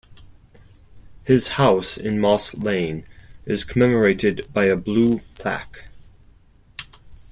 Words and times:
His 1.25 1.47
house 1.49 1.95
in 1.95 2.19
Moss 2.19 2.55
Lane 2.55 3.05
is 3.45 3.63
commemorated 3.63 4.51
by 4.51 4.63
a 4.65 4.75
blue 4.75 5.19
plaque. 5.35 5.89